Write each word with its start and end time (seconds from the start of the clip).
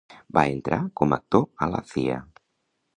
Va 0.37 0.45
entrar 0.53 0.79
com 1.01 1.13
a 1.15 1.21
actor 1.21 1.47
a 1.67 1.71
la 1.75 1.85
Cía. 1.95 2.19